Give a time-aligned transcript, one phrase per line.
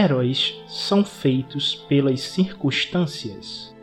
[0.00, 3.74] Heróis são feitos pelas circunstâncias.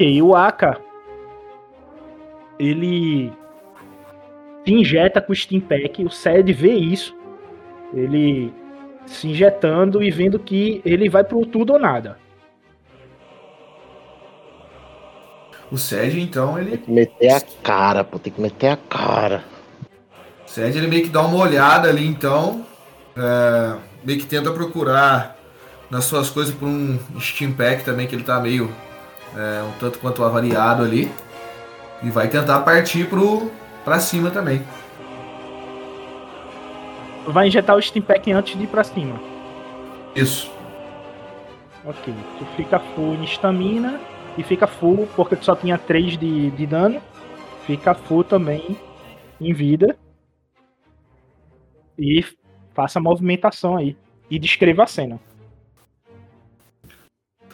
[0.00, 0.87] E o Aka
[2.58, 3.32] ele
[4.64, 7.16] se injeta com o Steam Pack, o Ced vê isso,
[7.94, 8.52] ele
[9.06, 12.18] se injetando e vendo que ele vai pro tudo ou nada.
[15.70, 16.70] O Sérgio, então, ele.
[16.70, 19.44] Tem que meter a cara, pô, tem que meter a cara.
[20.46, 22.64] O Sérgio, ele meio que dá uma olhada ali, então.
[23.16, 25.36] É, meio que tenta procurar
[25.90, 28.72] nas suas coisas por um Steam Pack também, que ele tá meio.
[29.36, 31.10] É, um tanto quanto avariado ali.
[32.02, 33.50] E vai tentar partir pro,
[33.84, 34.62] pra cima também.
[37.26, 39.20] Vai injetar o Steam Pack antes de ir pra cima.
[40.14, 40.50] Isso.
[41.84, 42.14] Ok.
[42.38, 44.00] Tu fica full em estamina
[44.36, 47.00] e fica full porque tu só tinha 3 de, de dano.
[47.66, 48.78] Fica full também
[49.40, 49.96] em vida.
[51.98, 52.24] E
[52.74, 53.96] faça a movimentação aí.
[54.30, 55.20] E descreva a cena.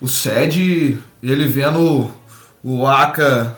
[0.00, 2.10] O Sed, ele vendo
[2.62, 3.56] o Aka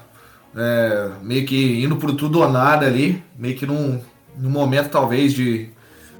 [0.56, 4.00] é, meio que indo por tudo ou nada ali, meio que num,
[4.38, 5.68] num momento talvez de,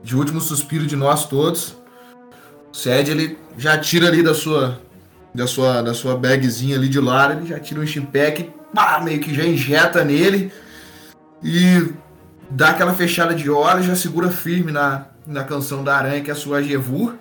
[0.04, 1.74] de último suspiro de nós todos.
[2.70, 4.78] O Sed ele já tira ali da sua
[5.34, 9.20] da sua da sua bagzinha ali de lado, ele já tira um chimpack, pá, meio
[9.20, 10.52] que já injeta nele
[11.42, 11.92] e
[12.50, 16.32] dá aquela fechada de olhos, já segura firme na, na canção da aranha que é
[16.32, 17.14] a sua Jevur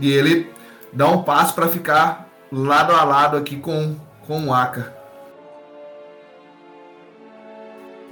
[0.00, 0.50] e ele
[0.92, 3.96] dá um passo para ficar lado a lado aqui com
[4.26, 4.97] com o Aka.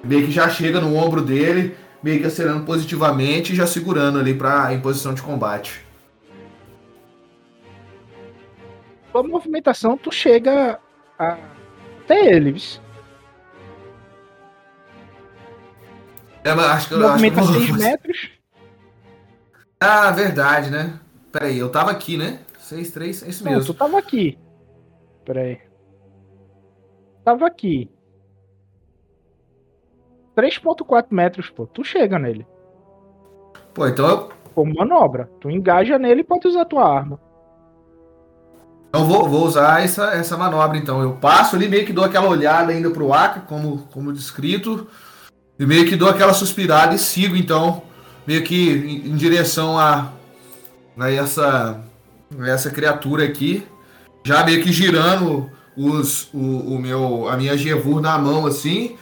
[0.04, 4.34] Meio que já chega no ombro dele, meio que acelerando positivamente e já segurando ali
[4.34, 5.84] para em posição de combate.
[9.14, 10.78] A movimentação, tu chega
[11.19, 11.38] a...
[12.04, 12.81] até eles.
[16.44, 18.31] É, acho que, Movimenta acho que 6 metros.
[19.81, 21.00] Ah, verdade, né?
[21.32, 22.40] Peraí, eu tava aqui, né?
[22.58, 23.66] 6, 3, é isso Não, mesmo.
[23.66, 24.38] tu tava aqui.
[25.25, 25.60] Pera aí.
[27.25, 27.90] Tava aqui.
[30.37, 31.67] 3.4 metros, pô.
[31.67, 32.47] Tu chega nele.
[33.73, 35.31] Pô, então eu Como manobra.
[35.41, 37.21] Tu engaja nele e pode usar tua arma.
[38.88, 41.03] Então vou, vou usar essa, essa manobra então.
[41.03, 44.87] Eu passo ali, meio que dou aquela olhada ainda pro Aka, como, como descrito.
[45.59, 47.82] E meio que dou aquela suspirada e sigo então,
[48.27, 50.12] meio que em, em direção a,
[50.99, 51.81] a essa,
[52.39, 53.67] a essa criatura aqui.
[54.25, 58.97] Já meio que girando os, o, o meu, a minha Gevur na mão assim.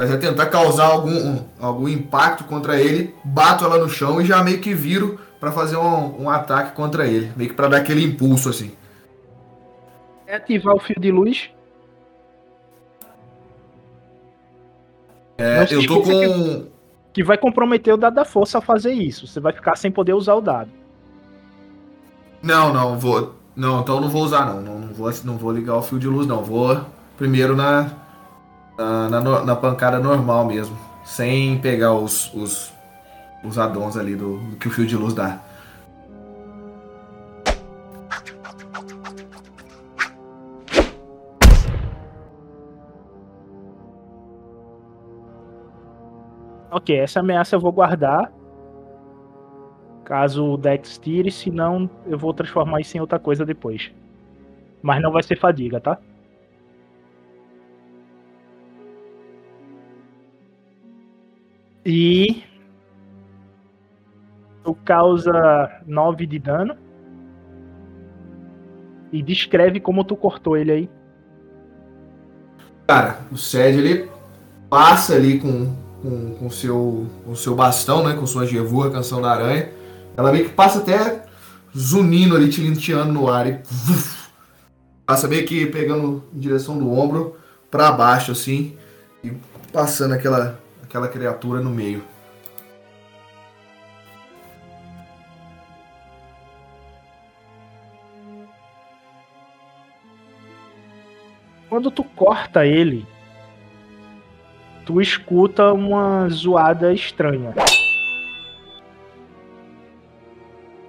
[0.00, 3.14] Mas é tentar causar algum, algum impacto contra ele.
[3.22, 7.06] Bato ela no chão e já meio que viro para fazer um, um ataque contra
[7.06, 7.30] ele.
[7.36, 8.72] Meio que pra dar aquele impulso assim.
[10.26, 11.50] É ativar o fio de luz.
[15.36, 16.66] É, eu tô com.
[17.12, 19.26] Que vai comprometer o dado da força a fazer isso.
[19.26, 20.70] Você vai ficar sem poder usar o dado.
[22.42, 23.34] Não, não, vou.
[23.54, 24.62] Não, então não vou usar não.
[24.62, 26.42] Não, não, vou, não vou ligar o fio de luz, não.
[26.42, 26.80] Vou
[27.18, 27.90] primeiro na,
[28.80, 30.76] na, na, pancada normal mesmo.
[31.04, 32.72] Sem pegar os, os,
[33.44, 35.40] os addons ali do, do que o fio de luz dá.
[46.70, 48.32] Ok, essa ameaça eu vou guardar.
[50.04, 53.92] Caso o Dex tire, senão eu vou transformar isso em outra coisa depois.
[54.80, 55.98] Mas não vai ser fadiga, tá?
[61.84, 62.42] E
[64.62, 66.76] tu causa 9 de dano.
[69.12, 70.90] E descreve como tu cortou ele aí.
[72.86, 74.08] Cara, o Sed ele
[74.68, 79.20] passa ali com com, com seu com seu bastão, né, com sua Jevu, a canção
[79.20, 79.70] da aranha.
[80.16, 81.24] Ela meio que passa até
[81.76, 83.60] zunindo ali, tilinteando no ar e
[85.06, 87.36] passa meio que pegando em direção do ombro
[87.70, 88.76] para baixo assim
[89.22, 89.32] e
[89.72, 90.58] passando aquela
[90.90, 92.02] aquela criatura no meio.
[101.68, 103.06] Quando tu corta ele,
[104.84, 107.54] tu escuta uma zoada estranha.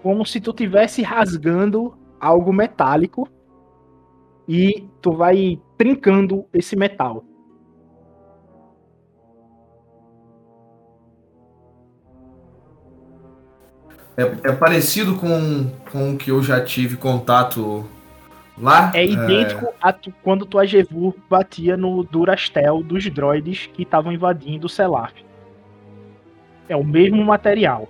[0.01, 3.29] Como se tu tivesse rasgando algo metálico
[4.47, 7.23] e tu vai trincando esse metal.
[14.21, 17.85] É, é parecido com, com o que eu já tive contato
[18.57, 18.91] lá.
[18.93, 19.73] É idêntico é...
[19.81, 25.13] a tu, quando tua Jevu batia no Durastel dos droids que estavam invadindo o Selaf.
[26.69, 27.89] É o mesmo material.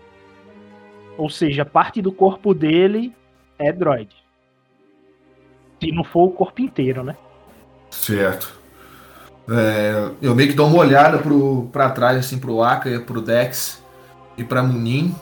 [1.17, 3.13] Ou seja, parte do corpo dele
[3.59, 4.09] é droid.
[5.79, 7.15] Se não for o corpo inteiro, né?
[7.89, 8.59] Certo.
[9.49, 13.83] É, eu meio que dou uma olhada pro, pra trás, assim, pro Aka, pro Dex
[14.37, 15.13] e pra Munin.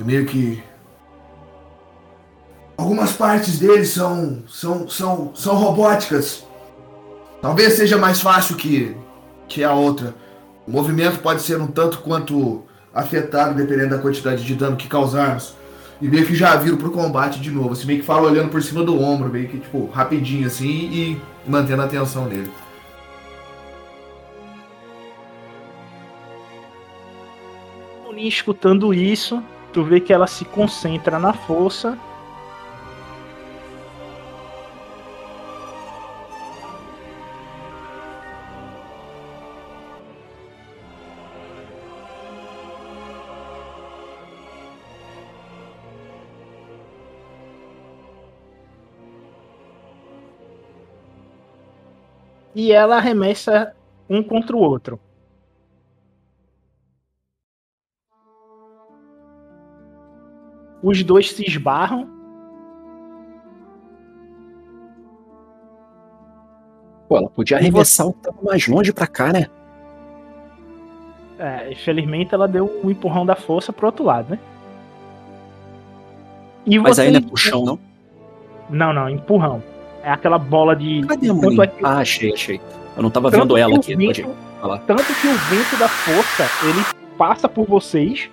[0.00, 0.62] Meio que
[2.80, 6.46] Algumas partes dele são, são, são, são robóticas.
[7.42, 8.96] Talvez seja mais fácil que,
[9.46, 10.14] que a outra.
[10.66, 12.62] O movimento pode ser um tanto quanto
[12.94, 15.54] afetado dependendo da quantidade de dano que causarmos.
[16.00, 17.74] E meio que já viram pro combate de novo.
[17.74, 21.20] Assim, meio que fala olhando por cima do ombro, meio que tipo, rapidinho assim e
[21.46, 22.50] mantendo a atenção nele.
[28.16, 31.98] Escutando isso, tu vê que ela se concentra na força
[52.54, 53.74] e ela arremessa
[54.08, 55.00] um contra o outro.
[60.82, 62.08] Os dois se esbarram.
[67.08, 69.46] Pô, ela podia arremessar um pouco mais longe pra cá, né?
[71.38, 74.38] É, infelizmente ela deu um empurrão da força pro outro lado, né?
[76.66, 77.02] E Mas você...
[77.02, 77.78] ainda é puxão, não?
[78.68, 79.62] Não, não, empurrão.
[80.02, 81.02] É aquela bola de.
[81.06, 81.84] Cadê a Tanto é que...
[81.84, 82.60] Ah, achei, achei.
[82.96, 83.96] Eu não tava vendo ela aqui.
[83.96, 84.22] Vento,
[84.86, 86.84] tanto que o vento da força, ele
[87.16, 88.30] passa por vocês,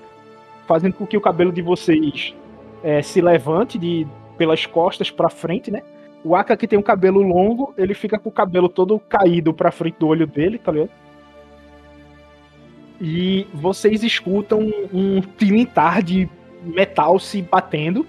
[0.67, 2.35] fazendo com que o cabelo de vocês
[2.83, 4.05] é, se levante de,
[4.37, 5.81] pelas costas para frente, né?
[6.23, 9.71] O Aka que tem um cabelo longo, ele fica com o cabelo todo caído pra
[9.71, 10.89] frente do olho dele, tá ligado?
[12.99, 16.27] E vocês escutam um, um tilintar de
[16.63, 18.05] metal se batendo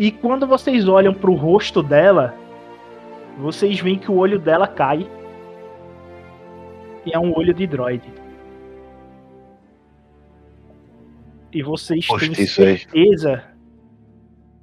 [0.00, 2.34] e quando vocês olham pro rosto dela,
[3.36, 5.06] vocês veem que o olho dela cai.
[7.04, 8.02] E é um olho de droid.
[11.52, 13.44] E vocês Poxa, têm certeza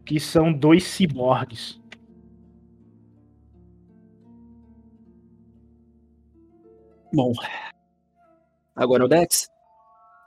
[0.06, 1.80] que são dois ciborgues.
[7.14, 7.34] Bom.
[8.76, 9.50] Agora o Dex.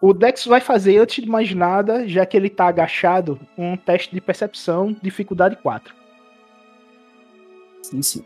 [0.03, 4.15] O Dex vai fazer, antes de mais nada, já que ele tá agachado, um teste
[4.15, 5.95] de percepção, dificuldade 4.
[7.83, 8.25] Sim, sim.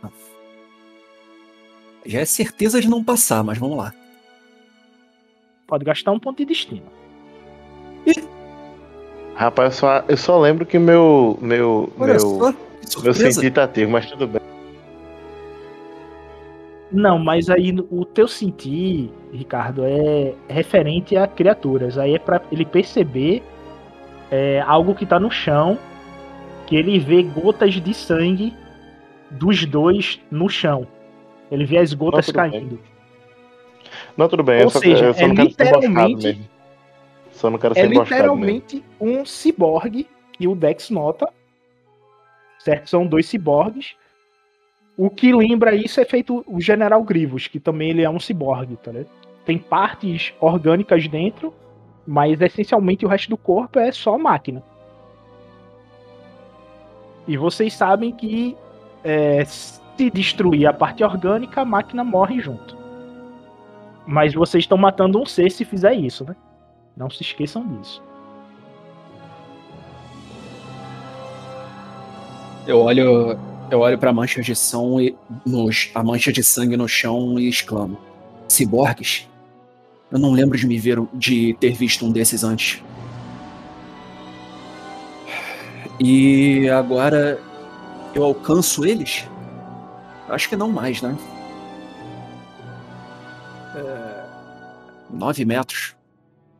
[2.06, 3.92] Já é certeza de não passar, mas vamos lá.
[5.66, 7.03] Pode gastar um ponto de destino.
[9.34, 11.38] Rapaz, eu só, eu só lembro que meu.
[11.40, 11.92] Meu.
[11.98, 14.40] Olha meu, só, meu sentido tá ativo, mas tudo bem.
[16.92, 21.98] Não, mas aí o teu sentir, Ricardo, é referente a criaturas.
[21.98, 23.42] Aí é para ele perceber
[24.30, 25.76] é, algo que tá no chão,
[26.66, 28.54] que ele vê gotas de sangue
[29.28, 30.86] dos dois no chão.
[31.50, 32.76] Ele vê as gotas não, caindo.
[32.76, 32.80] Bem.
[34.16, 34.62] Não, tudo bem.
[34.62, 36.40] Ou só, seja, é literalmente,
[37.34, 39.20] só não quero é ser é literalmente mesmo.
[39.20, 41.28] um ciborgue que o Dex nota.
[42.58, 42.88] Certo?
[42.88, 43.94] São dois ciborgues.
[44.96, 48.76] O que lembra isso é feito o General Grivos, que também ele é um ciborgue,
[48.76, 49.10] tá ligado?
[49.44, 51.52] Tem partes orgânicas dentro,
[52.06, 54.62] mas essencialmente o resto do corpo é só máquina.
[57.26, 58.56] E vocês sabem que
[59.02, 62.76] é, se destruir a parte orgânica, a máquina morre junto.
[64.06, 66.36] Mas vocês estão matando um ser se fizer isso, né?
[66.96, 68.02] Não se esqueçam disso.
[72.66, 73.38] Eu olho,
[73.70, 74.52] eu olho para mancha de
[75.94, 77.98] a mancha de sangue no chão e exclamo:
[78.48, 79.28] Ciborgues?
[80.10, 82.82] Eu não lembro de me ver, de ter visto um desses antes.
[86.00, 87.40] E agora
[88.14, 89.28] eu alcanço eles?
[90.28, 91.16] Acho que não mais, né?
[93.74, 94.24] É...
[95.10, 95.94] Nove metros.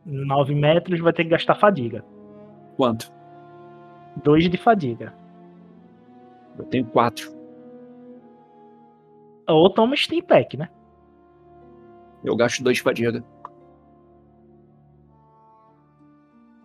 [0.05, 2.05] 9 metros, vai ter que gastar fadiga.
[2.77, 3.11] Quanto?
[4.23, 5.13] 2 de fadiga.
[6.57, 7.33] Eu tenho 4.
[9.47, 10.69] Ou toma Steam Pack, né?
[12.23, 13.23] Eu gasto 2 de fadiga.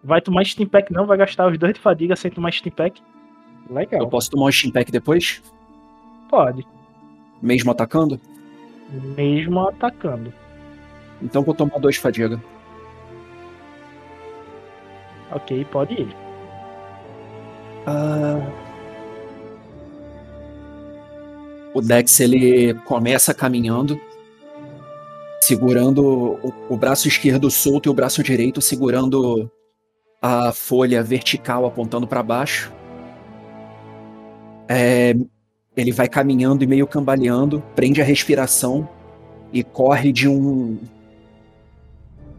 [0.03, 3.03] Vai tomar Steam Pack não, vai gastar os 2 de fadiga sem tomar Steam Pack.
[3.69, 4.01] Legal.
[4.01, 5.43] Eu posso tomar um Steam Pack depois?
[6.29, 6.67] Pode.
[7.43, 8.19] Mesmo atacando?
[9.17, 10.33] Mesmo atacando.
[11.23, 12.41] Então vou tomar 2 de fadiga.
[15.33, 16.17] Ok, pode ir.
[17.87, 18.41] Ah,
[21.73, 24.01] o Dex ele começa caminhando,
[25.41, 29.51] segurando o, o, braço esquerdo solto e o braço direito segurando
[30.21, 32.73] a folha vertical apontando para baixo.
[34.69, 35.15] É,
[35.77, 38.89] ele vai caminhando e meio cambaleando, prende a respiração
[39.53, 40.79] e corre de um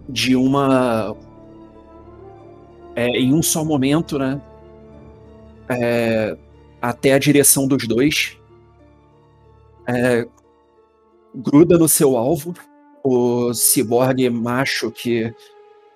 [0.08, 1.16] de uma
[2.96, 4.42] é, em um só momento, né?
[5.70, 6.38] É,
[6.82, 8.38] até a direção dos dois.
[9.88, 10.28] É,
[11.34, 12.54] gruda no seu alvo.
[13.04, 15.34] O ciborgue macho que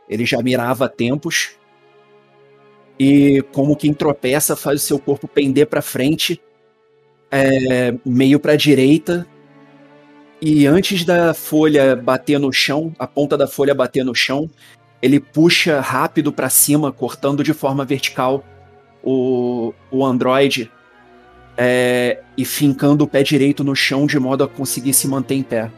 [0.10, 1.58] ele já mirava há tempos.
[3.00, 6.42] E como quem tropeça, faz o seu corpo pender para frente,
[7.30, 9.28] é, meio para a direita.
[10.42, 14.50] E antes da folha bater no chão, a ponta da folha bater no chão,
[15.06, 18.44] ele puxa rápido para cima, cortando de forma vertical
[19.04, 20.72] o, o androide
[21.56, 25.44] é, e fincando o pé direito no chão de modo a conseguir se manter em
[25.44, 25.70] pé.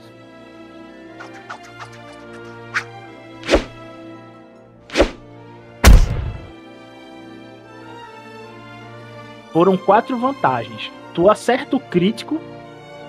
[9.51, 10.89] Foram quatro vantagens.
[11.13, 12.39] Tu acerta o crítico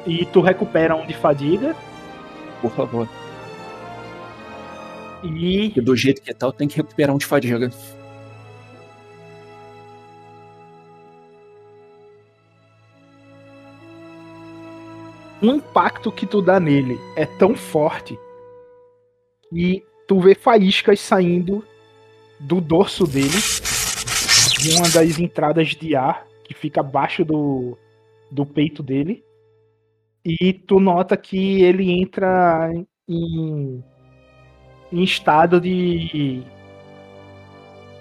[0.05, 1.77] e tu recupera um de fadiga.
[2.61, 3.09] Por favor.
[5.23, 5.81] E...
[5.81, 7.71] do jeito que é tal, tem que recuperar um de fadiga.
[15.41, 18.19] O impacto que tu dá nele é tão forte
[19.53, 21.65] e tu vê faíscas saindo
[22.41, 23.39] do dorso dele
[24.59, 27.79] de uma das entradas de ar que fica abaixo do,
[28.33, 29.25] do peito dele.
[30.25, 32.73] E tu nota que ele entra
[33.09, 33.85] em
[34.93, 36.43] em estado de.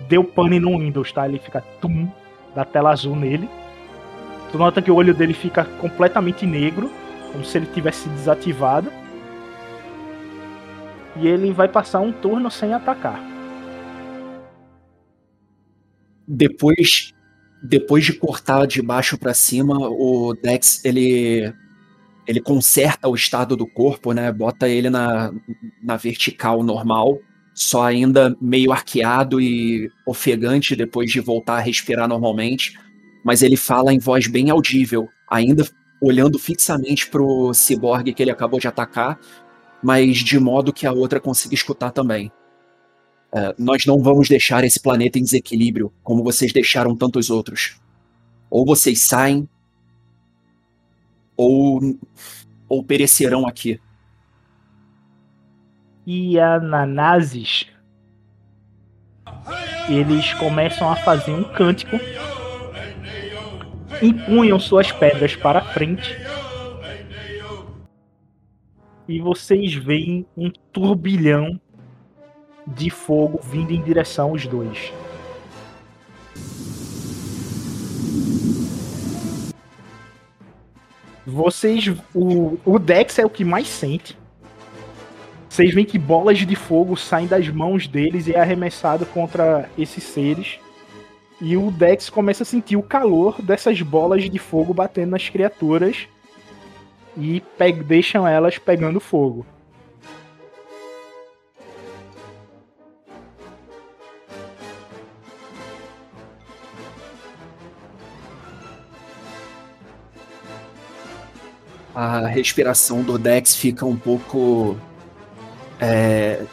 [0.08, 1.28] Deu pane no Windows, tá?
[1.28, 2.10] Ele fica tum,
[2.56, 3.50] da tela azul nele.
[4.52, 6.92] Tu nota que o olho dele fica completamente negro,
[7.32, 8.92] como se ele tivesse desativado.
[11.18, 13.20] E ele vai passar um turno sem atacar.
[16.28, 17.14] Depois,
[17.64, 21.54] depois de cortar de baixo para cima, o Dex ele
[22.28, 24.32] ele conserta o estado do corpo, né?
[24.32, 25.32] Bota ele na,
[25.82, 27.20] na vertical normal,
[27.54, 32.78] só ainda meio arqueado e ofegante depois de voltar a respirar normalmente.
[33.24, 35.66] Mas ele fala em voz bem audível, ainda
[36.02, 39.18] olhando fixamente pro ciborgue que ele acabou de atacar,
[39.82, 42.32] mas de modo que a outra consiga escutar também.
[43.34, 47.80] É, nós não vamos deixar esse planeta em desequilíbrio, como vocês deixaram tantos outros.
[48.50, 49.48] Ou vocês saem,
[51.38, 51.80] ou,
[52.68, 53.80] ou perecerão aqui.
[56.06, 57.68] E Ananases,
[59.88, 61.98] eles começam a fazer um cântico,
[64.02, 66.18] empunham suas pedras para frente,
[69.08, 71.60] e vocês veem um turbilhão
[72.66, 74.92] de fogo vindo em direção aos dois.
[81.30, 81.86] Vocês.
[82.16, 84.18] O, o Dex é o que mais sente.
[85.50, 90.04] Vocês veem que bolas de fogo saem das mãos deles e é arremessado contra esses
[90.04, 90.58] seres.
[91.42, 96.08] E o Dex começa a sentir o calor dessas bolas de fogo batendo nas criaturas
[97.18, 97.44] e
[97.86, 99.46] deixam elas pegando fogo.
[112.28, 114.78] Respiração do Dex fica um pouco.
[115.80, 116.44] É...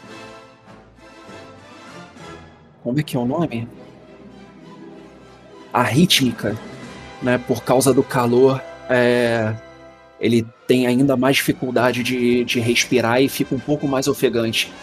[2.81, 3.67] Como é que é o nome?
[5.71, 6.57] A rítmica,
[7.21, 7.37] né?
[7.37, 8.59] Por causa do calor,
[8.89, 9.55] é...
[10.19, 14.73] ele tem ainda mais dificuldade de, de respirar e fica um pouco mais ofegante.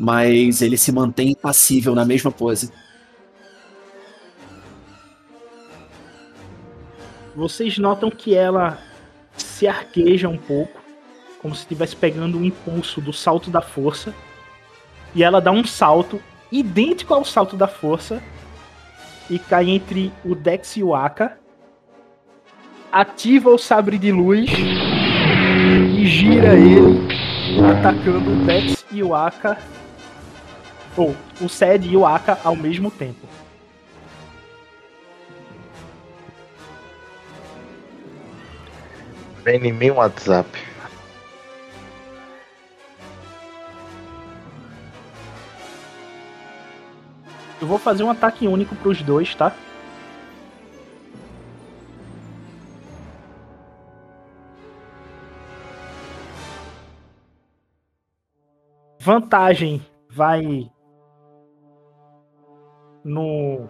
[0.00, 2.72] Mas ele se mantém impassível na mesma pose.
[7.36, 8.78] Vocês notam que ela
[9.64, 10.78] se arqueja um pouco,
[11.40, 14.14] como se estivesse pegando um impulso do salto da força.
[15.14, 16.20] E ela dá um salto
[16.52, 18.22] idêntico ao salto da força
[19.30, 21.38] e cai entre o Dex e o Aka.
[22.92, 24.50] Ativa o sabre de luz
[25.98, 27.08] e gira ele,
[27.66, 29.56] atacando o Dex e o Aka.
[30.94, 33.26] Ou o Sed e o Aka ao mesmo tempo.
[39.44, 40.48] Vem em mim um WhatsApp.
[47.60, 49.54] Eu vou fazer um ataque único pros dois, tá?
[58.98, 60.70] Vantagem vai
[63.04, 63.68] no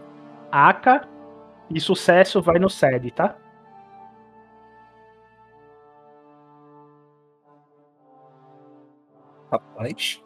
[0.52, 1.08] Aka
[1.68, 3.36] e sucesso vai no Sed, tá?
[9.54, 10.20] Rapaz.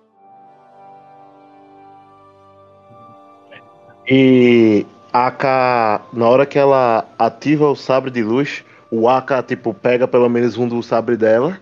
[4.06, 9.74] E a Aka, na hora que ela ativa o sabre de luz, o Aka, tipo,
[9.74, 11.60] pega pelo menos um do sabre dela.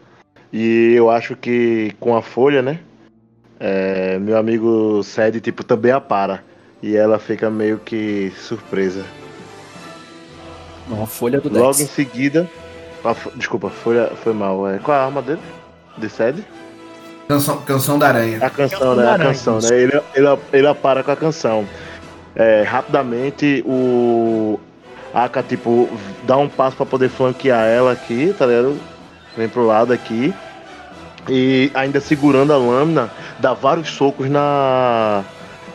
[0.53, 2.81] E eu acho que com a folha, né?
[3.59, 6.43] é, meu amigo Sed, tipo, também a para.
[6.83, 9.05] E ela fica meio que surpresa.
[10.89, 11.81] Não, a folha do Logo Dex.
[11.81, 12.49] em seguida.
[13.05, 14.69] a desculpa, a folha foi mal.
[14.69, 15.41] É, qual é a arma dele?
[15.97, 16.45] De Sed?
[17.29, 18.39] Canção, canção da Aranha.
[18.39, 19.11] A canção, Canção né?
[19.11, 19.69] A canção, né?
[19.73, 21.67] Ele, ele, ele para com a canção.
[22.35, 24.61] É, rapidamente, o
[25.13, 25.89] Aka, tipo,
[26.25, 28.79] dá um passo pra poder flanquear ela aqui, tá ligado?
[29.37, 30.35] Vem pro lado aqui.
[31.29, 35.25] E ainda segurando a lâmina, dá vários socos na.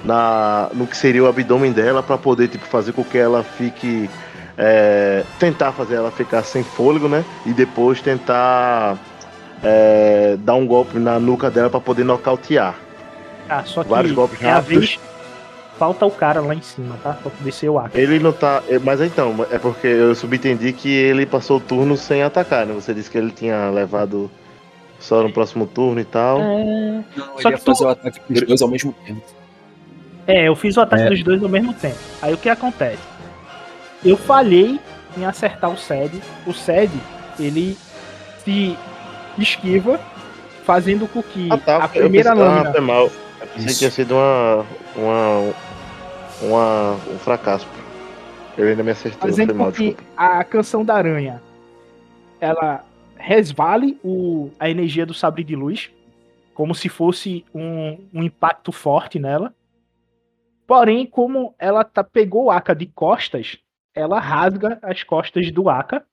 [0.05, 4.09] na no que seria o abdômen dela pra poder, tipo, fazer com que ela fique.
[4.57, 7.25] é, tentar fazer ela ficar sem fôlego, né?
[7.45, 8.97] E depois tentar.
[9.63, 12.75] É, dar um golpe na nuca dela pra poder nocautear.
[13.49, 14.89] Ah, só que Vários golpes é a rápidos.
[14.95, 14.99] vez.
[15.77, 17.13] Falta o cara lá em cima, tá?
[17.13, 17.99] Pra poder ser o Aka.
[17.99, 18.61] Ele não tá.
[18.69, 22.73] é, Mas então, é porque eu subentendi que ele passou o turno sem atacar, né?
[22.73, 24.29] Você disse que ele tinha levado
[24.99, 26.39] só no próximo turno e tal.
[26.39, 27.03] É...
[27.15, 29.21] Não, Só ele ia que tu- fazer o ataque dos dois ao mesmo tempo.
[30.27, 31.09] É, eu fiz o ataque É.
[31.09, 31.97] dos dois ao mesmo tempo.
[32.21, 33.01] Aí o que acontece?
[34.05, 34.79] Eu falhei
[35.17, 36.21] em acertar o Sed.
[36.45, 36.91] O Sed,
[37.39, 37.75] ele
[38.45, 38.77] se
[39.41, 39.99] esquiva,
[40.63, 41.77] fazendo com que Ah, tá.
[41.83, 42.69] a primeira pensei, lâmina.
[42.69, 43.03] Ah, foi mal.
[43.05, 43.79] Eu pensei que Isso.
[43.79, 44.65] tinha sido uma.
[44.95, 45.53] uma.
[46.41, 47.67] uma um fracasso.
[48.57, 50.03] Eu ainda me acertou, fazendo mal, com que desculpa.
[50.17, 51.41] a canção da aranha
[52.39, 52.83] ela
[53.17, 55.91] resvale o, a energia do sabre de luz,
[56.53, 59.53] como se fosse um, um impacto forte nela.
[60.67, 63.57] Porém, como ela tá, pegou o Aka de costas,
[63.93, 66.03] ela rasga as costas do Aka,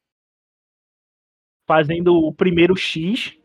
[1.68, 3.36] fazendo o primeiro X.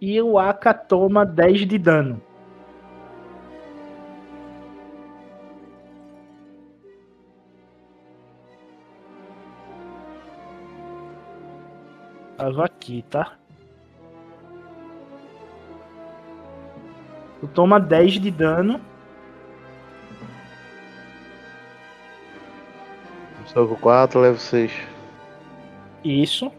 [0.00, 2.22] E o Aka toma 10 de dano.
[12.36, 13.36] Tava aqui, tá?
[17.40, 18.80] Tu toma 10 de dano.
[23.46, 24.72] Soco 4, levo 6.
[26.04, 26.52] Isso.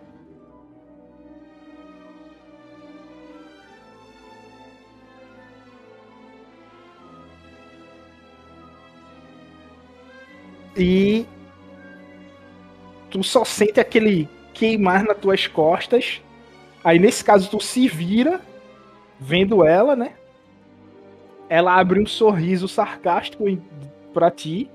[10.76, 11.26] E
[13.10, 16.21] tu só sente aquele queimar nas tuas costas.
[16.84, 18.39] Aí nesse caso tu se vira
[19.19, 20.13] vendo ela, né?
[21.50, 23.45] Ela abre um sorriso sarcástico
[24.13, 24.69] pra ti.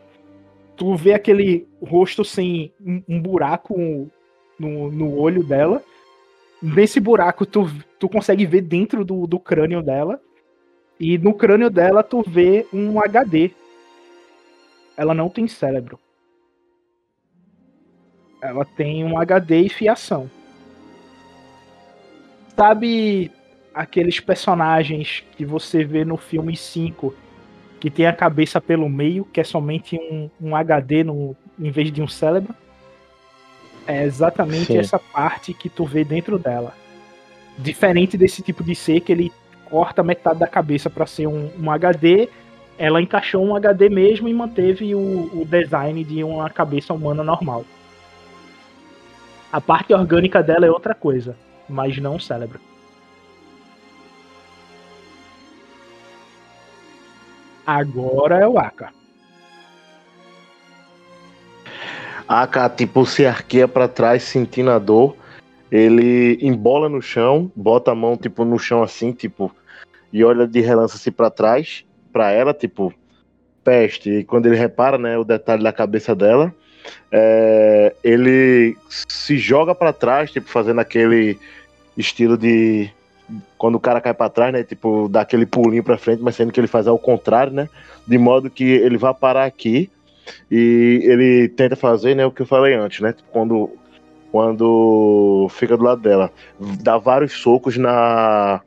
[0.77, 4.11] Tu vê aquele rosto sem um, um buraco
[4.59, 5.83] no, no olho dela.
[6.63, 10.21] Nesse buraco, tu, tu consegue ver dentro do, do crânio dela.
[10.99, 13.51] E no crânio dela, tu vê um HD.
[14.97, 15.99] Ela não tem cérebro.
[18.41, 20.31] Ela tem um HD e fiação.
[22.57, 23.31] Sabe
[23.75, 27.15] aqueles personagens que você vê no filme 5
[27.83, 31.91] que tem a cabeça pelo meio, que é somente um, um HD no, em vez
[31.91, 32.55] de um cérebro.
[33.85, 34.79] É exatamente Sim.
[34.79, 36.75] essa parte que tu vê dentro dela.
[37.59, 39.33] Diferente desse tipo de ser que ele
[39.65, 42.29] corta metade da cabeça para ser um, um HD,
[42.79, 45.01] ela encaixou um HD mesmo e manteve o,
[45.41, 47.65] o design de uma cabeça humana normal.
[49.53, 51.37] A parte orgânica dela é outra coisa,
[51.69, 52.61] mas não o cérebro.
[57.67, 58.91] Agora é o Aka.
[62.27, 65.17] Aka, tipo, se arqueia pra trás, sentindo a dor.
[65.71, 69.51] Ele embola no chão, bota a mão, tipo, no chão assim, tipo,
[70.13, 72.93] e olha de relance assim pra trás, pra ela, tipo,
[73.65, 74.11] peste.
[74.11, 76.55] E quando ele repara, né, o detalhe da cabeça dela,
[77.11, 81.39] é, ele se joga pra trás, tipo, fazendo aquele
[81.97, 82.91] estilo de.
[83.57, 84.63] Quando o cara cai pra trás, né?
[84.63, 87.69] Tipo, dá aquele pulinho pra frente, mas sendo que ele faz ao contrário, né?
[88.07, 89.91] De modo que ele vai parar aqui
[90.51, 93.15] e ele tenta fazer, né, o que eu falei antes, né?
[93.31, 93.71] Quando,
[94.31, 96.31] quando fica do lado dela,
[96.81, 98.61] dá vários socos na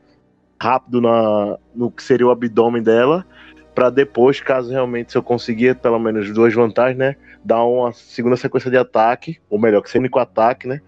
[0.62, 3.26] rápido na no que seria o abdômen dela,
[3.74, 8.38] para depois, caso realmente se eu conseguir pelo menos duas vantagens, né, dar uma segunda
[8.38, 10.82] sequência de ataque, ou melhor, que seja único ataque, né?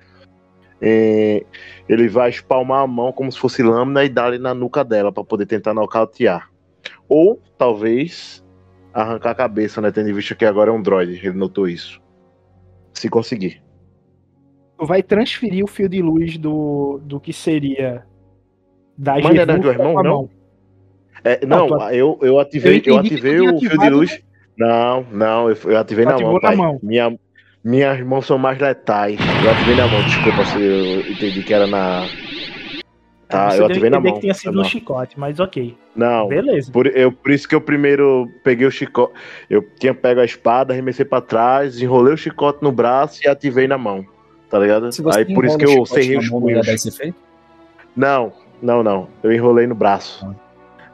[0.82, 1.44] É,
[1.90, 5.24] ele vai espalmar a mão como se fosse lâmina e dar na nuca dela para
[5.24, 6.50] poder tentar nocautear.
[7.10, 8.44] Ou talvez
[8.94, 9.92] arrancar a cabeça, né?
[9.92, 12.02] Tendo em vista que agora é um droid, ele notou isso.
[12.94, 13.62] Se conseguir.
[14.80, 18.06] Vai transferir o fio de luz do, do que seria
[18.98, 20.30] da Mas não é das duas mãos, não?
[21.24, 24.24] É, Não, não, eu, eu ativei, Eu eu, ativei o fio de luz.
[24.58, 26.56] Não, não, eu, eu ativei na mão, na pai.
[26.56, 26.80] mão.
[26.82, 27.18] Minha,
[27.68, 29.20] minhas mãos são mais letais.
[29.44, 32.08] Eu ativei na mão, desculpa se eu entendi que era na.
[33.28, 34.14] Tá, Você eu ativei na mão.
[34.14, 34.62] que tinha sido Não.
[34.62, 35.78] um chicote, mas ok.
[35.94, 36.72] Não, Beleza.
[36.72, 39.14] Por, eu, por isso que eu primeiro peguei o chicote.
[39.50, 43.68] Eu tinha pego a espada, arremessei pra trás, enrolei o chicote no braço e ativei
[43.68, 44.06] na mão.
[44.50, 44.90] Tá ligado?
[45.14, 46.66] Aí por isso que eu na os punhos.
[46.66, 47.18] dar esse efeito?
[47.94, 49.10] Não, não, não.
[49.22, 50.26] Eu enrolei no braço.
[50.26, 50.34] Ah.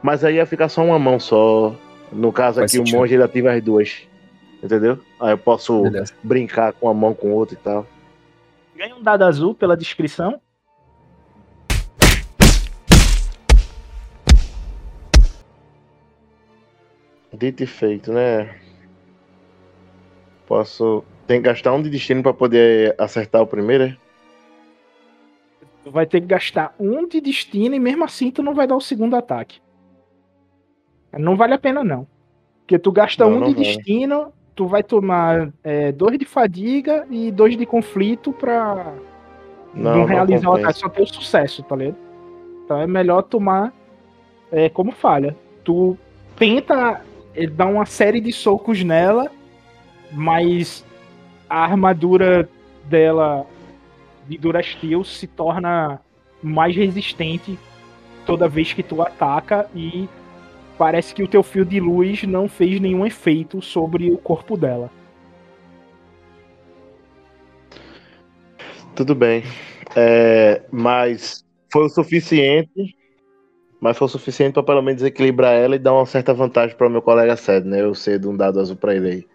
[0.02, 1.72] Mas aí ia ficar só uma mão só.
[2.12, 2.96] No caso Faz aqui, sentido.
[2.96, 4.08] o monge ele ativa as duas.
[4.64, 4.98] Entendeu?
[5.20, 6.14] Aí eu posso Beleza.
[6.22, 7.86] brincar com uma mão com outra e tal.
[8.74, 10.40] Ganha um dado azul pela descrição.
[17.32, 18.58] Dito e feito, né?
[20.46, 21.04] Posso.
[21.26, 23.96] Tem que gastar um de destino pra poder acertar o primeiro, é?
[25.82, 28.76] Tu vai ter que gastar um de destino e mesmo assim tu não vai dar
[28.76, 29.60] o segundo ataque.
[31.12, 32.06] Não vale a pena não.
[32.60, 33.64] Porque tu gasta Não, um não de vale.
[33.66, 38.94] destino, tu vai tomar é, dois de fadiga e dois de conflito pra
[39.74, 41.96] não, realizar o ataque, só ter o sucesso, tá ligado?
[42.64, 43.72] Então é melhor tomar
[44.50, 45.36] é, como falha.
[45.64, 45.96] Tu
[46.36, 47.00] tenta
[47.34, 49.30] é, dar uma série de socos nela,
[50.12, 50.84] mas
[51.48, 52.48] a armadura
[52.84, 53.46] dela
[54.28, 56.00] de Durasteel se torna
[56.42, 57.58] mais resistente
[58.24, 60.08] toda vez que tu ataca e
[60.78, 64.90] parece que o teu fio de luz não fez nenhum efeito sobre o corpo dela.
[68.94, 69.42] Tudo bem.
[69.96, 72.96] É, mas foi o suficiente.
[73.80, 76.86] Mas foi o suficiente pra pelo menos equilibrar ela e dar uma certa vantagem para
[76.86, 77.82] o meu colega Ced, né?
[77.82, 79.26] Eu cedo um dado azul pra ele aí.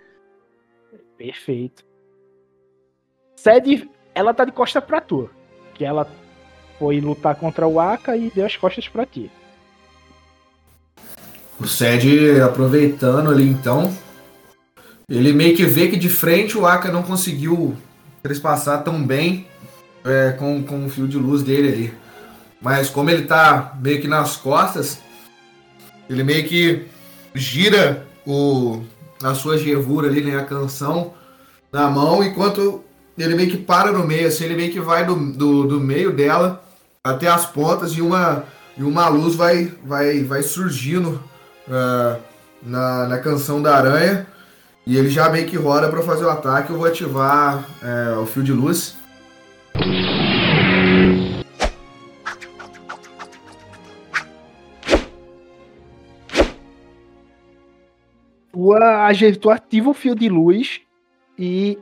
[1.17, 1.85] Perfeito.
[3.35, 5.29] Sede, ela tá de costa pra tu.
[5.75, 6.09] Que ela
[6.79, 9.29] foi lutar contra o Aka e deu as costas pra ti.
[11.59, 13.93] O Sed aproveitando ali então,
[15.09, 17.75] ele meio que vê que de frente o Aka não conseguiu
[18.23, 19.47] trespassar tão bem
[20.05, 21.93] é, com, com o fio de luz dele ali.
[22.61, 24.99] Mas como ele tá meio que nas costas,
[26.09, 26.85] ele meio que
[27.33, 28.81] gira o,
[29.23, 31.13] a sua gevura ali, né, a canção
[31.71, 32.83] na mão, enquanto
[33.17, 36.11] ele meio que para no meio, assim, ele meio que vai do, do, do meio
[36.11, 36.63] dela
[37.03, 38.43] até as pontas e uma,
[38.77, 41.21] e uma luz vai, vai, vai surgindo
[41.69, 42.17] ah,
[42.61, 44.27] na, na canção da aranha.
[44.85, 46.71] E ele já meio que roda para fazer o ataque.
[46.71, 48.97] Eu vou ativar é, o fio de luz.
[58.51, 60.81] Tu, tu ativa o fio de luz
[61.37, 61.77] e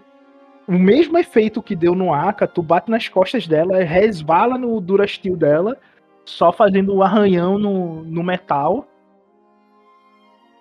[0.68, 5.38] o mesmo efeito que deu no Aka, tu bate nas costas dela, resvala no Durasteel
[5.38, 5.78] dela,
[6.26, 8.86] só fazendo o arranhão no, no metal.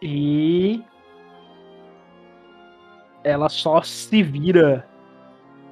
[0.02, 0.82] E
[3.24, 4.86] ela só se vira.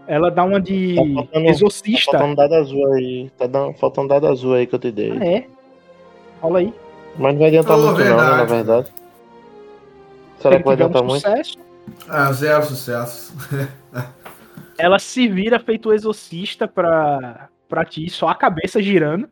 [0.06, 2.10] Ela dá uma de Tá faltando- Tá exorcista.
[2.12, 3.30] faltando um dado azul aí.
[3.38, 5.12] Tá dando, faltando dado azul aí que eu te dei.
[5.12, 5.46] Ah, é?
[6.40, 6.74] Rola aí.
[7.16, 8.50] Mas não vai adiantar Oh, muito não, né, na verdade.
[8.52, 8.92] verdade.
[10.36, 11.22] Se Será que vai tiver um adiantar muito?
[11.22, 11.58] sucesso,
[12.08, 13.34] Ah, zero sucesso.
[14.76, 19.28] ela se vira feito exorcista pra, pra ti, só a cabeça girando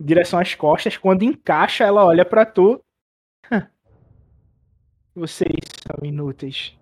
[0.00, 0.96] em direção às costas.
[0.98, 2.80] Quando encaixa, ela olha pra tu.
[5.16, 6.76] Vocês são inúteis.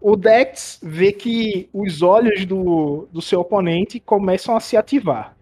[0.00, 5.36] O Dex vê que os olhos do, do seu oponente começam a se ativar.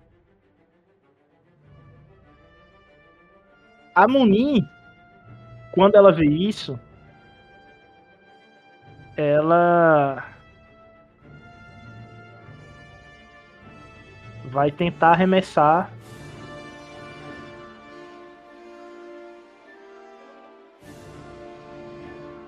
[3.94, 4.66] A Munin,
[5.72, 6.80] quando ela vê isso,
[9.18, 10.26] ela
[14.46, 15.95] vai tentar arremessar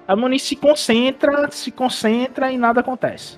[0.08, 3.36] a Moniz se concentra, se concentra e nada acontece.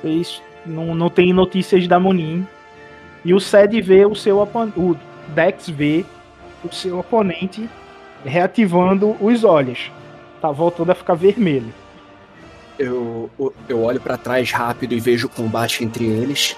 [0.00, 2.46] Fez, não, não tem notícias da Monin.
[3.24, 4.96] E o Sed vê o seu o
[5.34, 6.04] Dex vê
[6.64, 7.68] o seu oponente
[8.24, 9.90] reativando os olhos.
[10.40, 11.74] Tá voltando a ficar vermelho.
[12.78, 13.28] Eu,
[13.68, 16.56] eu olho para trás rápido e vejo o combate entre eles.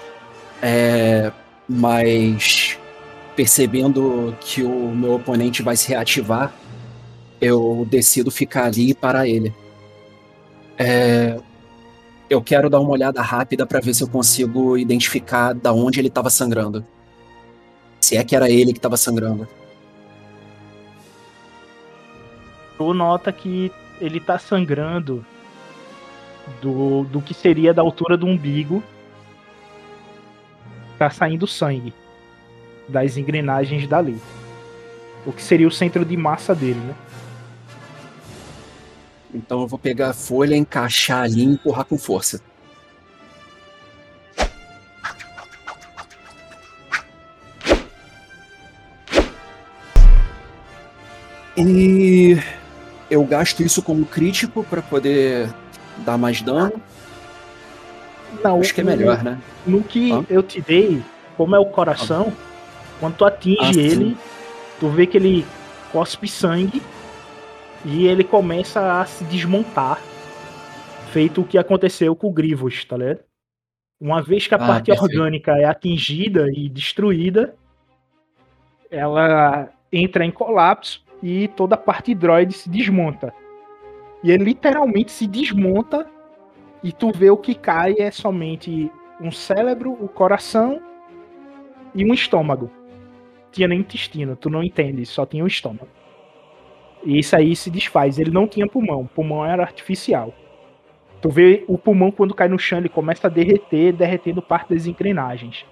[0.61, 1.31] É,
[1.67, 2.68] mas
[3.39, 6.53] percebendo que o meu oponente vai se reativar,
[7.39, 9.55] eu decido ficar ali para ele.
[10.77, 11.39] É,
[12.29, 16.09] eu quero dar uma olhada rápida para ver se eu consigo identificar da onde ele
[16.09, 16.85] estava sangrando.
[18.01, 19.47] Se é que era ele que estava sangrando.
[22.77, 23.71] Tu nota que
[24.01, 25.25] ele tá sangrando
[26.61, 28.83] do, do que seria da altura do umbigo.
[30.97, 31.93] Tá saindo sangue
[32.89, 34.17] das engrenagens dali.
[35.25, 36.95] O que seria o centro de massa dele, né?
[39.33, 42.41] Então eu vou pegar a folha, encaixar ali e empurrar com força.
[51.55, 52.37] E
[53.11, 55.53] eu gasto isso como crítico para poder
[55.97, 56.81] dar mais dano.
[58.43, 59.37] Não, acho que é melhor, né?
[59.67, 60.23] No que ah?
[60.29, 61.03] eu te dei,
[61.35, 62.48] como é o coração, ah
[62.99, 64.17] quando tu atinge ah, ele,
[64.79, 65.45] tu vê que ele
[65.91, 66.81] cospe sangue
[67.85, 70.01] e ele começa a se desmontar.
[71.11, 73.21] Feito o que aconteceu com o Grivos, tá ligado?
[73.99, 75.11] Uma vez que a ah, parte perfeito.
[75.11, 77.55] orgânica é atingida e destruída,
[78.91, 83.33] ela entra em colapso e toda a parte droid se desmonta.
[84.23, 86.05] E ele literalmente se desmonta
[86.83, 90.81] e tu vê o que cai é somente um cérebro, o coração
[91.93, 92.71] e um estômago
[93.51, 95.87] tinha nem intestino, tu não entende, só tinha o estômago.
[97.03, 98.19] E isso aí se desfaz.
[98.19, 100.33] Ele não tinha pulmão, o pulmão era artificial.
[101.21, 104.85] Tu vê o pulmão quando cai no chão, ele começa a derreter, derretendo parte das
[104.85, 105.65] engrenagens.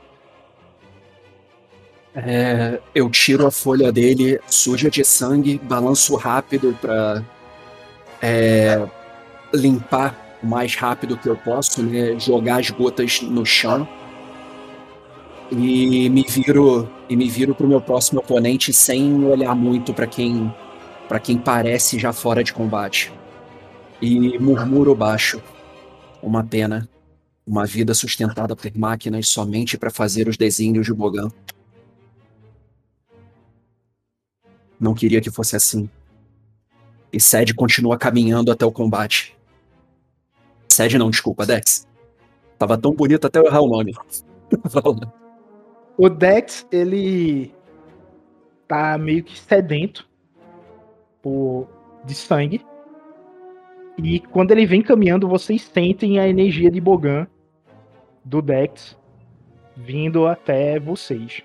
[2.15, 7.23] É, eu tiro a folha dele, suja de sangue, balanço rápido para
[8.21, 8.85] é,
[9.53, 13.87] limpar o mais rápido que eu posso, né, jogar as gotas no chão
[15.51, 20.53] e me viro e me viro pro meu próximo oponente sem olhar muito para quem
[21.07, 23.13] para quem parece já fora de combate.
[24.01, 25.41] E murmuro baixo.
[26.21, 26.87] Uma pena.
[27.45, 31.29] Uma vida sustentada por máquinas somente para fazer os desenhos de Bogan.
[34.77, 35.89] Não queria que fosse assim.
[37.11, 39.33] E Sed continua caminhando até o combate.
[40.69, 41.87] Sed não, desculpa, Dex.
[42.59, 43.95] Tava tão bonito até eu errar o nome.
[45.97, 47.51] O Dex, ele
[48.67, 50.07] tá meio que sedento
[51.23, 51.67] por,
[52.05, 52.63] de sangue.
[53.97, 57.25] E quando ele vem caminhando, vocês sentem a energia de Bogan
[58.23, 58.95] do Dex
[59.75, 61.41] vindo até vocês.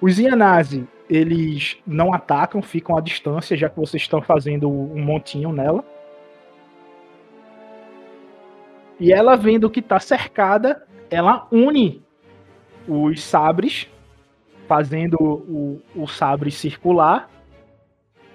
[0.00, 5.52] Os Yanase, eles não atacam, ficam à distância, já que vocês estão fazendo um montinho
[5.52, 5.84] nela.
[8.98, 12.05] E ela vendo que tá cercada, ela une
[12.86, 13.88] os sabres,
[14.66, 17.28] fazendo o, o sabre circular.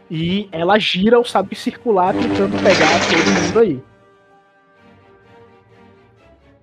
[0.10, 3.84] E ela gira o sabre circular tentando pegar todo mundo aí.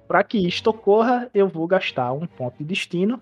[0.06, 3.20] Para que isto ocorra, eu vou gastar um ponto de destino.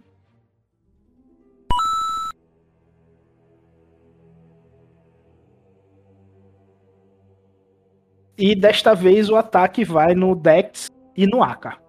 [8.38, 11.85] E desta vez o ataque vai no Dex e no Aka.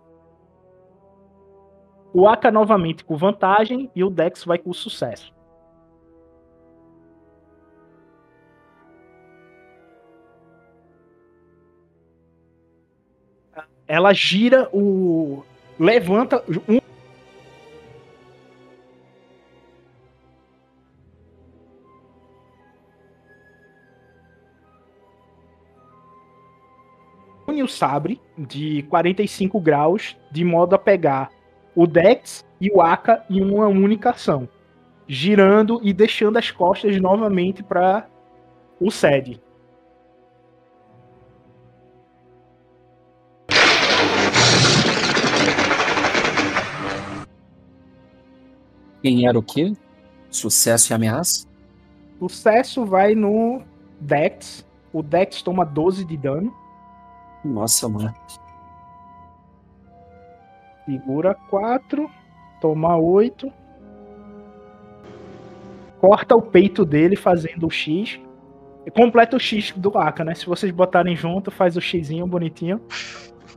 [2.19, 5.31] O Aka novamente com vantagem e o Dex vai com sucesso.
[13.87, 15.43] Ela gira o.
[15.79, 16.79] Levanta um
[27.63, 31.36] o sabre de 45 graus, de modo a pegar
[31.77, 34.49] o Dex e o Aka em uma única ação,
[35.07, 38.07] girando e deixando as costas novamente para
[38.81, 39.39] o Sed.
[49.03, 49.71] Quem era o quê?
[50.31, 51.45] Sucesso e ameaça?
[52.17, 53.61] Sucesso vai no
[54.01, 54.65] Dex.
[54.91, 56.51] O Dex toma 12 de dano.
[57.45, 58.11] Nossa, mano.
[60.87, 62.09] Segura 4.
[62.61, 63.51] Toma 8.
[65.99, 68.17] Corta o peito dele fazendo o X.
[68.85, 70.33] E completa o X do Aka, né?
[70.33, 72.79] Se vocês botarem junto, faz o Xzinho bonitinho.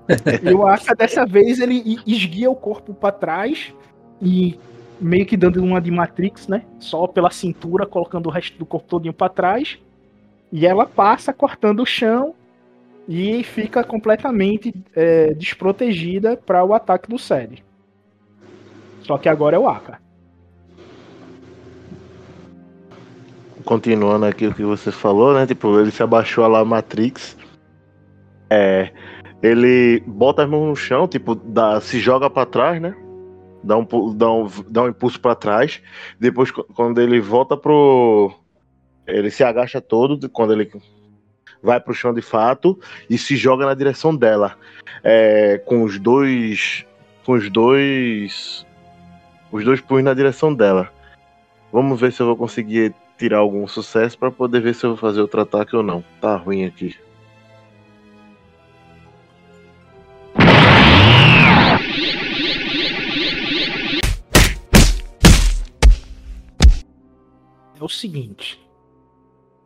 [0.43, 3.73] e o Aka, dessa vez, ele esguia o corpo para trás
[4.21, 4.59] e
[5.01, 6.64] meio que dando uma de Matrix, né?
[6.81, 9.79] Só pela cintura, colocando o resto do corpo todinho para trás.
[10.51, 12.35] E ela passa cortando o chão
[13.12, 17.64] e fica completamente é, desprotegida para o ataque do Sed.
[19.03, 20.01] Só que agora é o Aka.
[23.64, 25.44] Continuando aqui o que você falou, né?
[25.44, 27.37] Tipo, ele se abaixou lá Matrix.
[28.49, 28.92] É,
[29.42, 32.94] ele bota as mãos no chão, tipo, dá, se joga para trás, né?
[33.64, 35.83] Dá um, dá um, dá um impulso para trás.
[36.20, 38.33] Depois, quando ele volta pro.
[39.05, 40.70] Ele se agacha todo, quando ele
[41.62, 44.57] vai pro chão de fato e se joga na direção dela.
[45.03, 46.85] É, com os dois.
[47.25, 48.66] Com os dois.
[49.53, 50.92] Os dois punhos na direção dela.
[51.73, 54.96] Vamos ver se eu vou conseguir tirar algum sucesso para poder ver se eu vou
[54.96, 56.03] fazer outro ataque ou não.
[56.20, 56.96] Tá ruim aqui.
[67.79, 68.61] É o seguinte.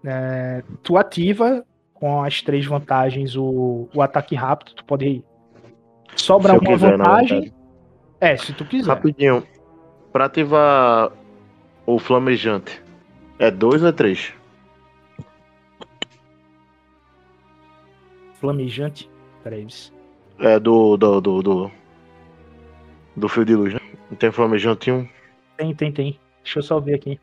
[0.04, 1.64] É, tu ativa
[2.04, 4.74] com as três vantagens o, o ataque rápido.
[4.74, 5.24] Tu pode
[6.14, 7.50] sobrar uma quiser, vantagem.
[8.20, 8.90] É, se tu quiser.
[8.90, 9.42] Rapidinho.
[10.12, 11.12] Pra ativar
[11.86, 12.82] o flamejante,
[13.38, 14.34] é dois ou é três?
[18.34, 19.08] Flamejante?
[19.42, 19.66] Peraí.
[20.40, 20.98] É do.
[20.98, 21.22] do.
[21.22, 21.42] do.
[21.42, 21.70] do,
[23.16, 23.80] do fio de luz, né?
[24.10, 25.08] Não tem flamejante um?
[25.56, 26.20] Tem, tem, tem.
[26.42, 27.18] Deixa eu só ver aqui.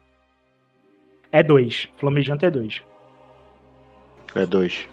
[1.32, 1.88] É dois.
[1.98, 2.82] Flamejante é dois.
[4.36, 4.88] É dois.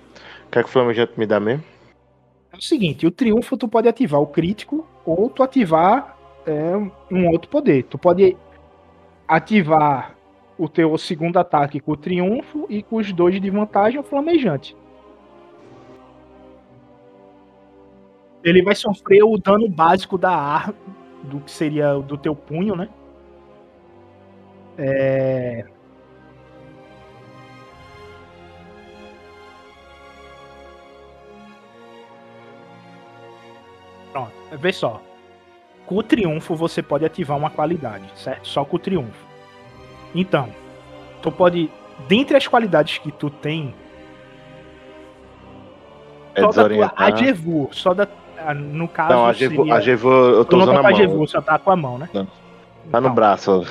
[0.51, 1.65] Quer que o flamejante me dá mesmo?
[2.53, 6.77] É o seguinte, o triunfo tu pode ativar o crítico ou tu ativar é,
[7.11, 7.85] um outro poder.
[7.85, 8.37] Tu pode
[9.27, 10.17] ativar
[10.57, 14.77] o teu segundo ataque com o triunfo e com os dois de vantagem o flamejante.
[18.43, 20.75] Ele vai sofrer o dano básico da arma,
[21.25, 22.89] do que seria do teu punho, né?
[24.79, 25.67] É...
[34.53, 35.01] vê só.
[35.87, 38.47] Com o triunfo você pode ativar uma qualidade, certo?
[38.47, 39.27] Só com o triunfo.
[40.15, 40.49] Então,
[41.23, 41.71] tu pode,
[42.07, 43.75] dentre as qualidades que tu tem,
[46.35, 48.09] é só da tua só da
[48.55, 50.11] no caso Não, Agevu, seria...
[50.13, 51.27] Eu tô tu usando não tá a mão.
[51.27, 52.09] Só tá com a mão, né?
[52.15, 52.25] Não.
[52.25, 52.33] Tá
[52.87, 53.67] então, no braço.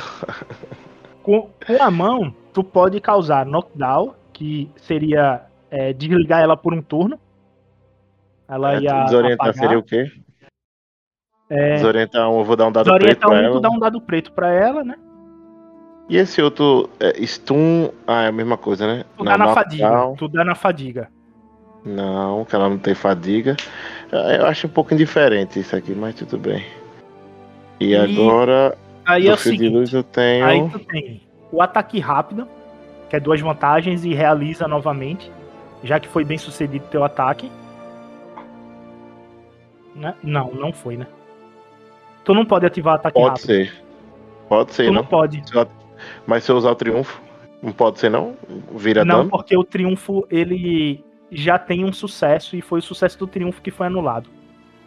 [1.23, 6.81] Com, com a mão, tu pode causar knockdown, que seria é, desligar ela por um
[6.81, 7.19] turno.
[8.47, 9.03] Ela é, ia.
[9.05, 9.53] Desorientar apagar.
[9.53, 10.11] seria o quê?
[11.49, 13.61] É, desorientar um, eu vou dar um dado preto pra um, ela.
[13.61, 14.95] Dá um dado preto pra ela, né?
[16.09, 19.05] E esse outro, é, stun, ah, é a mesma coisa, né?
[19.17, 21.09] Tu dá na fadiga, tu dá na fadiga.
[21.85, 23.55] Não, que ela não tem fadiga.
[24.11, 26.65] Eu acho um pouco indiferente isso aqui, mas tudo bem.
[27.79, 30.45] E, e agora, aí é o seguinte, de luz eu tenho...
[30.45, 31.21] Aí tu tem
[31.51, 32.47] o ataque rápido,
[33.09, 35.31] que é duas vantagens e realiza novamente,
[35.83, 37.49] já que foi bem sucedido teu ataque.
[39.95, 40.13] Né?
[40.23, 41.07] Não, não foi, né?
[42.27, 43.47] Tu não pode ativar ataque pode rápido.
[43.47, 43.83] Pode ser.
[44.49, 45.01] Pode ser, tu não.
[45.01, 45.41] não pode.
[46.25, 47.21] Mas se eu usar o triunfo,
[47.63, 48.35] não pode ser não?
[48.75, 49.29] Vira não, dano?
[49.29, 53.71] porque o triunfo, ele já tem um sucesso e foi o sucesso do triunfo que
[53.71, 54.29] foi anulado.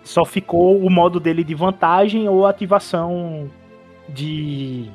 [0.02, 3.50] Só ficou o modo dele de vantagem ou ativação
[4.06, 4.90] de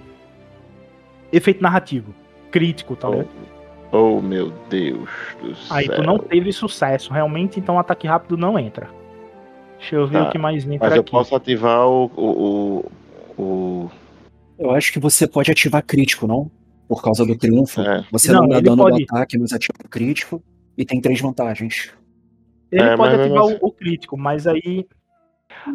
[1.34, 2.14] efeito narrativo.
[2.52, 3.26] Crítico, tá oh,
[3.92, 5.10] oh, meu Deus
[5.42, 5.78] do céu.
[5.78, 8.88] Aí tu não teve sucesso, realmente, então o ataque rápido não entra.
[9.86, 11.12] Deixa eu ver tá, o que mais entra Mas eu aqui.
[11.12, 12.92] posso ativar o, o,
[13.38, 13.92] o,
[14.58, 16.50] Eu acho que você pode ativar crítico, não?
[16.88, 17.82] Por causa do triunfo.
[17.82, 18.04] É.
[18.12, 18.98] Você não, não dá dano pode...
[18.98, 20.44] no ataque, mas ativa o crítico
[20.76, 21.94] e tem três vantagens.
[22.72, 24.88] Ele é, pode ativar o, o, crítico, mas aí.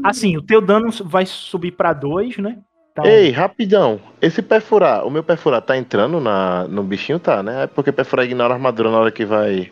[0.02, 2.58] Assim, o teu dano vai subir para dois, né?
[2.90, 3.04] Então...
[3.06, 4.00] Ei, rapidão.
[4.20, 7.62] Esse perfurar, o meu perfurar tá entrando na, no bichinho, tá, né?
[7.62, 9.70] É porque perfurar ignora a armadura na hora que vai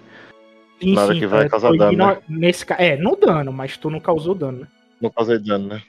[0.81, 2.19] Sim, hora sim, que vai é, causar dano, igno- né?
[2.29, 2.77] Nesse ca...
[2.79, 4.67] É, no dano, mas tu não causou dano, né?
[5.01, 5.83] Não causei dano, né?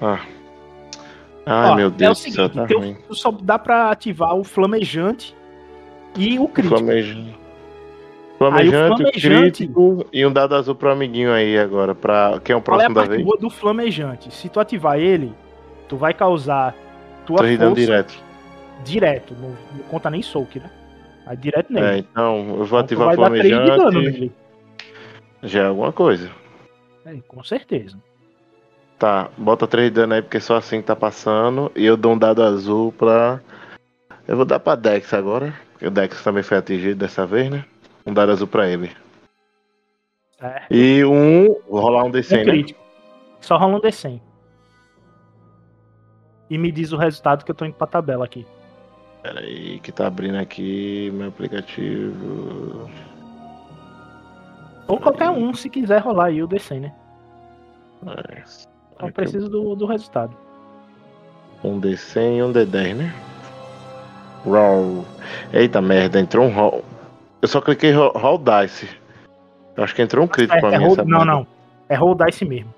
[0.00, 0.20] Ah.
[1.46, 3.90] Ai, Ó, meu é o Deus do céu, seguinte, tá teu- tu só dá pra
[3.90, 5.34] ativar o flamejante
[6.16, 6.76] e o O crítico.
[6.76, 7.38] Flamejante.
[8.38, 11.94] Flamejante, o flamejante- crítico e um dado azul pro amiguinho aí agora.
[11.94, 12.38] Pra...
[12.44, 13.40] Quem é o Qual é a próximo da vez?
[13.40, 14.32] do flamejante?
[14.32, 15.32] Se tu ativar ele,
[15.88, 16.74] tu vai causar
[17.26, 18.14] tua Tô força direto.
[18.84, 19.34] direto.
[19.40, 20.70] Não, não conta nem soak, né?
[21.28, 21.86] Vai direto nele.
[21.86, 24.20] É, então eu vou Então ativar vai o dar 3 de dano flamejante.
[24.20, 24.32] nele.
[25.42, 26.30] Já é alguma coisa.
[27.04, 27.96] É, com certeza.
[28.98, 31.70] Tá, bota 3 de dano aí, porque só assim tá passando.
[31.76, 33.40] E eu dou um dado azul pra.
[34.26, 35.54] Eu vou dar pra Dex agora.
[35.72, 37.64] Porque o Dex também foi atingido dessa vez, né?
[38.04, 38.90] Um dado azul pra ele.
[40.40, 41.46] É, E um.
[41.68, 42.44] Vou rolar um um D100, né?
[42.44, 42.80] crítico.
[43.40, 44.20] Só rola um D100.
[46.50, 48.46] E me diz o resultado que eu tô indo pra tabela aqui.
[49.28, 52.88] Pera aí, que tá abrindo aqui meu aplicativo.
[54.86, 56.92] Ou qualquer um, se quiser rolar aí o D100, né?
[58.06, 58.42] É,
[58.96, 60.34] Então preciso do, do resultado.
[61.62, 63.14] Um D100 e um D10, né?
[64.46, 65.04] Roll.
[65.52, 66.82] Eita merda, entrou um roll.
[67.42, 68.88] Eu só cliquei roll, roll dice.
[69.76, 70.86] Eu acho que entrou um crítico É, pra é mim.
[70.86, 71.24] roll- não, merda.
[71.26, 71.46] não.
[71.86, 72.72] É roll dice mesmo.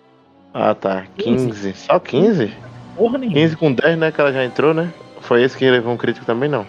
[0.52, 1.04] Ah, tá.
[1.16, 1.46] 15.
[1.46, 1.74] 15.
[1.74, 2.52] Só 15?
[2.96, 3.34] Porra nenhuma.
[3.38, 4.10] 15 com 10, né?
[4.10, 4.92] Que ela já entrou, né?
[5.30, 6.66] Foi esse que levou um crítico também, não.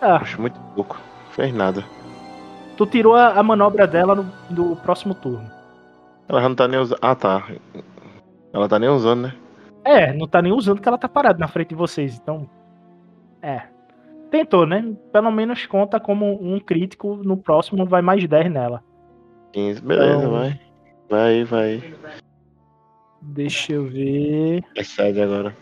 [0.00, 1.00] Ah, Acho muito pouco.
[1.30, 1.84] Fez nada.
[2.76, 5.48] tu tirou a, a manobra dela no, no próximo turno.
[6.28, 6.98] Ela já não tá nem usando.
[7.00, 7.46] Ah, tá.
[8.52, 9.34] Ela tá nem usando, né?
[9.84, 12.50] É, não tá nem usando porque ela tá parada na frente de vocês, então.
[13.40, 13.62] É.
[14.28, 14.84] Tentou, né?
[15.12, 18.82] Pelo menos conta como um crítico, no próximo vai mais 10 nela.
[19.52, 19.80] 15.
[19.80, 20.60] Beleza, Então- vai.
[21.08, 21.94] Vai, vai.
[23.22, 24.64] Deixa eu ver.
[24.74, 25.56] Excede agora.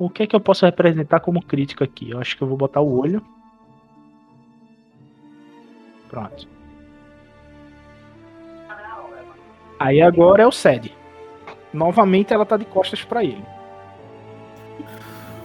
[0.00, 2.10] O que é que eu posso representar como crítico aqui?
[2.10, 3.22] Eu acho que eu vou botar o olho.
[6.08, 6.48] Pronto.
[9.78, 10.90] Aí agora é o Sed.
[11.70, 13.44] Novamente ela tá de costas pra ele.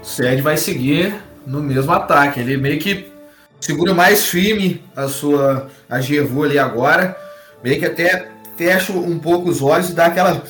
[0.01, 1.13] Sed vai seguir
[1.45, 2.39] no mesmo ataque.
[2.39, 3.11] Ele meio que
[3.59, 7.17] segura mais firme a sua a Jevu ali agora.
[7.61, 10.41] Meio que até fecha um pouco os olhos e dá aquela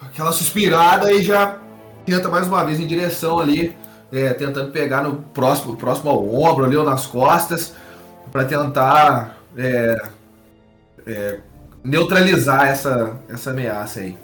[0.00, 1.60] aquela suspirada e já
[2.04, 3.76] tenta mais uma vez em direção ali,
[4.12, 7.74] é, tentando pegar no próximo, próximo ao ombro ali ou nas costas
[8.32, 10.02] para tentar é,
[11.06, 11.40] é,
[11.82, 14.18] neutralizar essa, essa ameaça aí.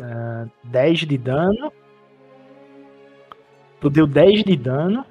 [0.00, 1.72] Ah, 10 de dano.
[3.84, 5.04] Tu deu 10 de dano.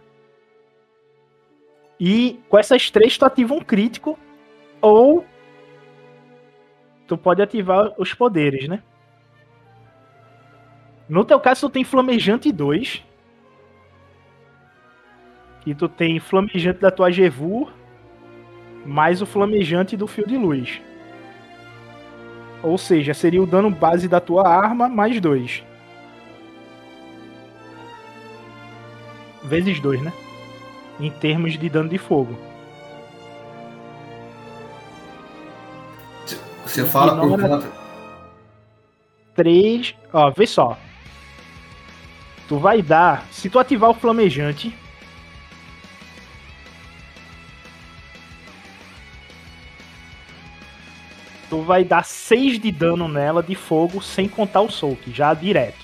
[1.99, 4.17] E com essas três tu ativa um crítico.
[4.82, 5.24] Ou
[7.07, 8.82] tu pode ativar os poderes, né?
[11.07, 13.03] No teu caso, tu tem Flamejante 2.
[15.67, 17.71] E tu tem Flamejante da tua Gevur.
[18.88, 20.82] Mais o Flamejante do Fio de Luz.
[22.63, 25.63] Ou seja, seria o dano base da tua arma mais 2.
[29.44, 30.14] Vezes 2, né?
[31.00, 32.38] Em termos de dano de fogo.
[36.66, 37.72] Você fala por conta.
[39.36, 39.96] 3.
[40.12, 40.78] Ó, vê só.
[42.48, 43.26] Tu vai dar.
[43.32, 44.76] Se tu ativar o flamejante.
[51.50, 55.82] Tu vai dar 6 de dano nela de fogo sem contar o soak, já direto.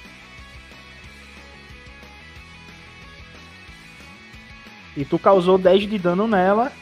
[5.00, 6.74] E tu causou 10 de dano nela.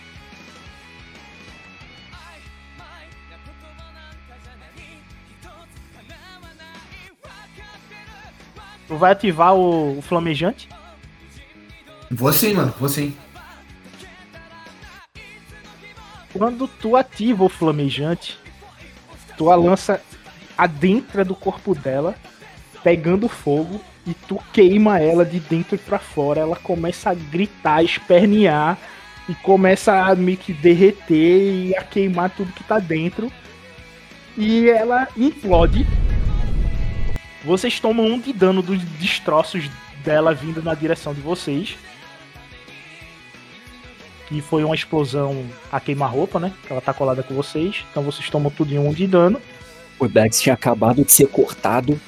[8.88, 10.68] Tu vai ativar o, o flamejante.
[12.09, 13.15] Vou sim, mano, vou sim.
[16.34, 18.39] Quando tu ativa o flamejante,
[19.38, 20.01] tu a lança
[20.57, 22.15] adentra do corpo dela,
[22.84, 26.41] pegando fogo, e tu queima ela de dentro pra fora.
[26.41, 28.78] Ela começa a gritar, espernear,
[29.28, 33.32] e começa a meio que derreter e a queimar tudo que tá dentro.
[34.38, 35.86] E ela implode.
[37.43, 39.70] Vocês tomam um de dano dos destroços
[40.03, 41.76] dela vindo na direção de vocês.
[44.28, 46.53] Que foi uma explosão a queima-roupa, né?
[46.70, 47.86] Ela tá colada com vocês.
[47.91, 49.41] Então vocês tomam tudo em um de dano.
[49.99, 51.99] O Dex tinha acabado de ser cortado.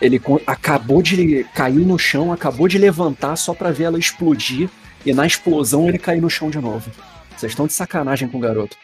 [0.00, 4.68] Ele acabou de cair no chão, acabou de levantar só pra ver ela explodir.
[5.04, 6.90] E na explosão ele caiu no chão de novo.
[7.36, 8.76] Vocês estão de sacanagem com o garoto.